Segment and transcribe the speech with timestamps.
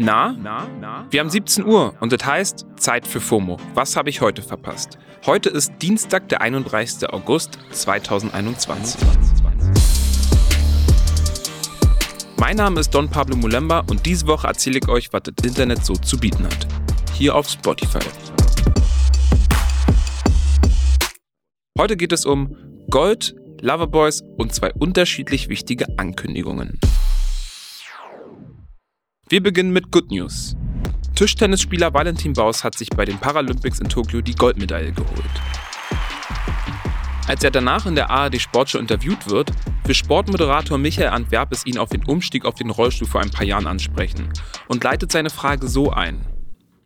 [0.00, 0.36] Na?
[1.10, 3.56] Wir haben 17 Uhr und das heißt Zeit für FOMO.
[3.74, 4.96] Was habe ich heute verpasst?
[5.26, 7.10] Heute ist Dienstag, der 31.
[7.10, 9.00] August 2021.
[12.38, 15.84] Mein Name ist Don Pablo Mulemba und diese Woche erzähle ich euch, was das Internet
[15.84, 16.68] so zu bieten hat.
[17.12, 17.98] Hier auf Spotify.
[21.76, 22.56] Heute geht es um
[22.88, 26.78] Gold, Loverboys und zwei unterschiedlich wichtige Ankündigungen.
[29.30, 30.56] Wir beginnen mit Good News.
[31.14, 35.42] Tischtennisspieler Valentin Baus hat sich bei den Paralympics in Tokio die Goldmedaille geholt.
[37.26, 39.50] Als er danach in der ARD Sportshow interviewt wird,
[39.84, 43.66] will Sportmoderator Michael Antwerpes ihn auf den Umstieg auf den Rollstuhl vor ein paar Jahren
[43.66, 44.32] ansprechen
[44.66, 46.24] und leitet seine Frage so ein.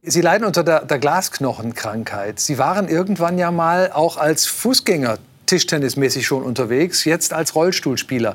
[0.02, 2.40] Sie leiden unter der, der Glasknochenkrankheit.
[2.40, 8.34] Sie waren irgendwann ja mal auch als Fußgänger tischtennismäßig schon unterwegs, jetzt als Rollstuhlspieler.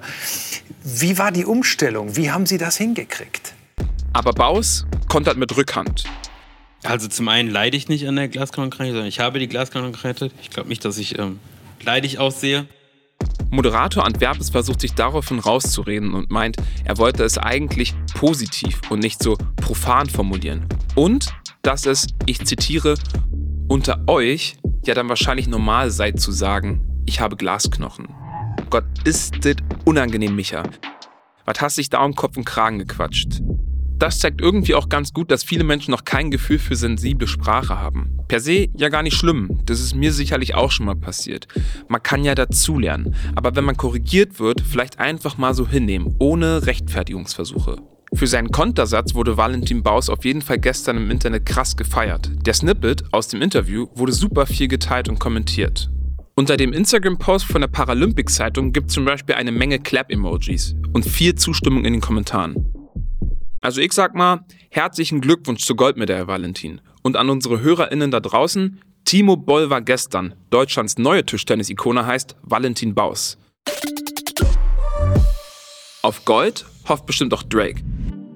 [0.85, 2.15] Wie war die Umstellung?
[2.15, 3.53] Wie haben Sie das hingekriegt?
[4.17, 6.05] Aber Baus kontert mit Rückhand.
[6.81, 10.31] Also zum einen leide ich nicht an der Glasknochenkrankheit, sondern ich habe die Glasknochenkrankheit.
[10.41, 11.39] Ich glaube nicht, dass ich ähm,
[11.83, 12.65] leidig aussehe.
[13.51, 19.21] Moderator Antwerpes versucht sich daraufhin rauszureden und meint, er wollte es eigentlich positiv und nicht
[19.21, 20.65] so profan formulieren.
[20.95, 22.95] Und dass es, ich zitiere,
[23.67, 28.07] unter euch ja dann wahrscheinlich normal sei zu sagen, ich habe Glasknochen.
[28.71, 30.63] Gott, ist das unangenehm, Micha.
[31.45, 33.43] Was hast dich da um Kopf und Kragen gequatscht?
[33.99, 37.79] Das zeigt irgendwie auch ganz gut, dass viele Menschen noch kein Gefühl für sensible Sprache
[37.79, 38.17] haben.
[38.27, 41.47] Per se ja gar nicht schlimm, das ist mir sicherlich auch schon mal passiert.
[41.87, 46.67] Man kann ja dazulernen, aber wenn man korrigiert wird, vielleicht einfach mal so hinnehmen, ohne
[46.67, 47.77] Rechtfertigungsversuche.
[48.13, 52.29] Für seinen Kontersatz wurde Valentin Baus auf jeden Fall gestern im Internet krass gefeiert.
[52.45, 55.89] Der Snippet aus dem Interview wurde super viel geteilt und kommentiert.
[56.35, 61.33] Unter dem Instagram-Post von der Paralympic-Zeitung gibt es zum Beispiel eine Menge Clap-Emojis und viel
[61.33, 62.66] Zustimmung in den Kommentaren.
[63.67, 66.79] Also ich sag mal, herzlichen Glückwunsch zur Goldmedaille, Valentin.
[67.03, 70.35] Und an unsere HörerInnen da draußen, Timo Boll war gestern.
[70.51, 73.37] Deutschlands neue Tischtennis-Ikone heißt Valentin Baus.
[76.01, 77.83] Auf Gold hofft bestimmt auch Drake.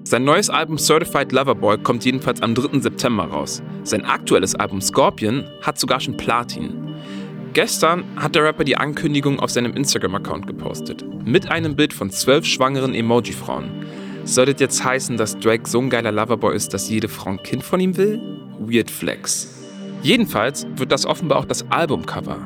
[0.04, 2.80] Sein neues Album Certified Loverboy kommt jedenfalls am 3.
[2.80, 3.62] September raus.
[3.84, 6.94] Sein aktuelles Album Scorpion hat sogar schon Platin.
[7.54, 11.06] Gestern hat der Rapper die Ankündigung auf seinem Instagram-Account gepostet.
[11.24, 13.81] Mit einem Bild von zwölf schwangeren Emoji-Frauen.
[14.24, 17.42] Soll das jetzt heißen, dass Drake so ein geiler Loverboy ist, dass jede Frau ein
[17.42, 18.20] Kind von ihm will?
[18.60, 19.48] Weird Flex.
[20.02, 22.38] Jedenfalls wird das offenbar auch das Albumcover.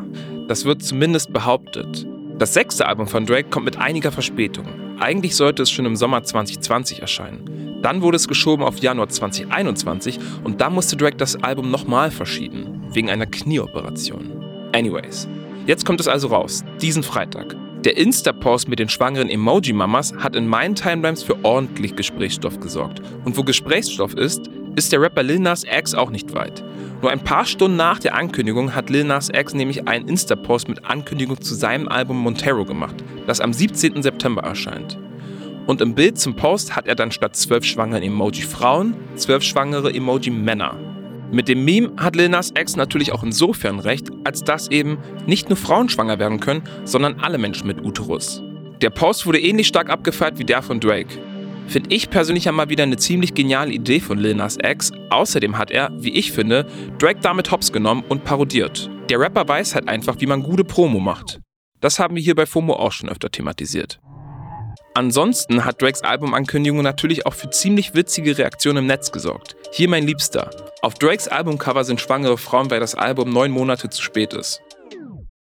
[0.48, 2.06] Das wird zumindest behauptet.
[2.38, 4.66] Das sechste Album von Drake kommt mit einiger Verspätung.
[4.98, 7.80] Eigentlich sollte es schon im Sommer 2020 erscheinen.
[7.82, 12.82] Dann wurde es geschoben auf Januar 2021 und dann musste Drake das Album nochmal verschieben,
[12.90, 14.44] wegen einer Knieoperation.
[14.72, 15.28] Anyways,
[15.66, 17.54] jetzt kommt es also raus, diesen Freitag.
[17.86, 23.00] Der Insta-Post mit den schwangeren Emoji-Mamas hat in meinen Timelines für ordentlich Gesprächsstoff gesorgt.
[23.24, 26.64] Und wo Gesprächsstoff ist, ist der Rapper Lil Nas X auch nicht weit.
[27.00, 30.84] Nur ein paar Stunden nach der Ankündigung hat Lil Nas X nämlich einen Insta-Post mit
[30.84, 32.96] Ankündigung zu seinem Album Montero gemacht,
[33.28, 34.02] das am 17.
[34.02, 34.98] September erscheint.
[35.68, 40.95] Und im Bild zum Post hat er dann statt zwölf schwangeren Emoji-Frauen zwölf schwangere Emoji-Männer
[41.32, 45.48] mit dem Meme hat Lil Nas X natürlich auch insofern recht, als dass eben nicht
[45.48, 48.42] nur Frauen schwanger werden können, sondern alle Menschen mit Uterus.
[48.80, 51.18] Der Post wurde ähnlich stark abgefeiert wie der von Drake.
[51.66, 54.92] Finde ich persönlich ja mal wieder eine ziemlich geniale Idee von Lil Nas X.
[55.10, 56.66] Außerdem hat er, wie ich finde,
[56.98, 58.88] Drake damit hops genommen und parodiert.
[59.08, 61.40] Der Rapper weiß halt einfach, wie man gute Promo macht.
[61.80, 64.00] Das haben wir hier bei FOMO auch schon öfter thematisiert.
[64.96, 69.54] Ansonsten hat Drakes Albumankündigung natürlich auch für ziemlich witzige Reaktionen im Netz gesorgt.
[69.70, 70.48] Hier mein Liebster.
[70.80, 74.62] Auf Drakes Albumcover sind schwangere Frauen, weil das Album neun Monate zu spät ist.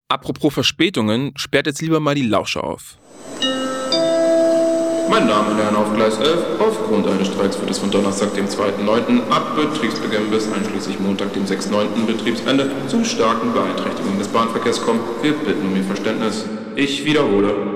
[0.08, 2.96] Apropos Verspätungen, sperrt jetzt lieber mal die Lausche auf.
[5.10, 8.46] Meine Damen und Herren, auf Gleis 11, aufgrund eines Streiks wird es von Donnerstag, dem
[8.46, 9.28] 2.9.
[9.28, 12.06] ab Betriebsbeginn bis einschließlich Montag, dem 6.9.
[12.06, 15.00] Betriebsende zu starken Beeinträchtigungen des Bahnverkehrs kommen.
[15.20, 16.46] Wir bitten um Ihr Verständnis.
[16.76, 17.73] Ich wiederhole.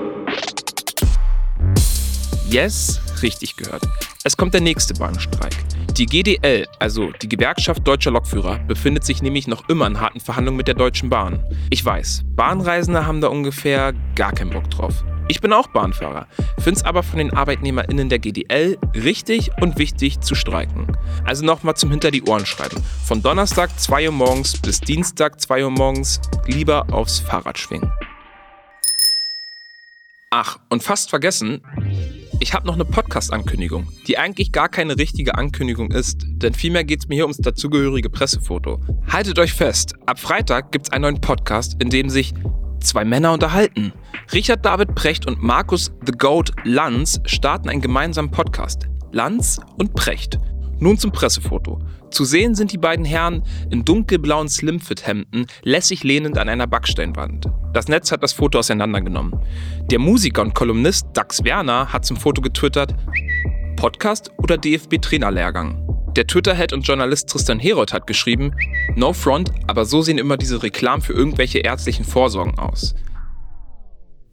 [2.49, 3.83] Yes, richtig gehört.
[4.23, 5.53] Es kommt der nächste Bahnstreik.
[5.95, 10.57] Die GDL, also die Gewerkschaft Deutscher Lokführer, befindet sich nämlich noch immer in harten Verhandlungen
[10.57, 11.43] mit der Deutschen Bahn.
[11.69, 15.03] Ich weiß, Bahnreisende haben da ungefähr gar keinen Bock drauf.
[15.27, 16.25] Ich bin auch Bahnfahrer,
[16.57, 20.97] finde es aber von den ArbeitnehmerInnen der GDL richtig und wichtig zu streiken.
[21.25, 22.83] Also nochmal zum Hinter die Ohren schreiben.
[23.05, 27.91] Von Donnerstag 2 Uhr morgens bis Dienstag 2 Uhr morgens lieber aufs Fahrrad schwingen.
[30.31, 31.61] Ach, und fast vergessen,
[32.39, 37.01] ich habe noch eine Podcast-Ankündigung, die eigentlich gar keine richtige Ankündigung ist, denn vielmehr geht
[37.01, 38.79] es mir hier ums dazugehörige Pressefoto.
[39.07, 42.33] Haltet euch fest, ab Freitag gibt es einen neuen Podcast, in dem sich
[42.79, 43.91] zwei Männer unterhalten.
[44.33, 48.87] Richard David Precht und Markus The Goat Lanz starten einen gemeinsamen Podcast.
[49.11, 50.39] Lanz und Precht.
[50.81, 51.79] Nun zum Pressefoto.
[52.09, 57.47] Zu sehen sind die beiden Herren in dunkelblauen Slimfit-Hemden lässig lehnend an einer Backsteinwand.
[57.73, 59.39] Das Netz hat das Foto auseinandergenommen.
[59.91, 62.95] Der Musiker und Kolumnist Dax Werner hat zum Foto getwittert:
[63.75, 65.85] Podcast oder DFB-Trainerlehrgang?
[66.15, 68.53] Der Twitter-Head und Journalist Tristan Herold hat geschrieben:
[68.95, 72.95] No front, aber so sehen immer diese Reklamen für irgendwelche ärztlichen Vorsorgen aus.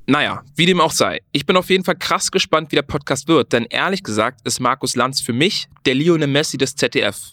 [0.09, 1.21] Naja, wie dem auch sei.
[1.33, 4.61] Ich bin auf jeden Fall krass gespannt, wie der Podcast wird, denn ehrlich gesagt ist
[4.61, 7.33] Markus Lanz für mich der Lionel Messi des ZDF.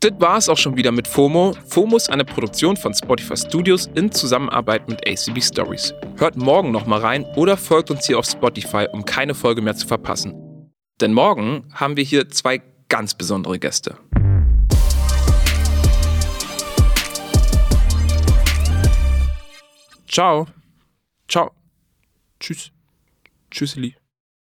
[0.00, 1.54] Das war es auch schon wieder mit FOMO.
[1.66, 5.94] FOMO ist eine Produktion von Spotify Studios in Zusammenarbeit mit ACB Stories.
[6.16, 9.86] Hört morgen nochmal rein oder folgt uns hier auf Spotify, um keine Folge mehr zu
[9.86, 10.70] verpassen.
[11.00, 13.98] Denn morgen haben wir hier zwei ganz besondere Gäste.
[20.08, 20.46] Ciao.
[21.28, 21.63] Ciao.
[22.40, 22.72] Tschüss.
[23.50, 23.96] Tschüsseli.